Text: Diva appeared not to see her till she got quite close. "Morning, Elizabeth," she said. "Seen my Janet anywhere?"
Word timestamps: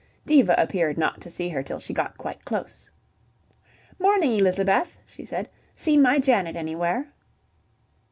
Diva 0.25 0.55
appeared 0.57 0.97
not 0.97 1.21
to 1.21 1.29
see 1.29 1.49
her 1.49 1.61
till 1.61 1.77
she 1.77 1.93
got 1.93 2.17
quite 2.17 2.43
close. 2.43 2.89
"Morning, 3.99 4.31
Elizabeth," 4.31 4.97
she 5.05 5.25
said. 5.25 5.47
"Seen 5.75 6.01
my 6.01 6.17
Janet 6.17 6.55
anywhere?" 6.55 7.13